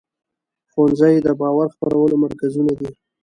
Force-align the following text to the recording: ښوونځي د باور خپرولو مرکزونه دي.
ښوونځي 0.71 1.15
د 1.25 1.27
باور 1.39 1.67
خپرولو 1.75 2.15
مرکزونه 2.23 2.71
دي. 2.79 2.89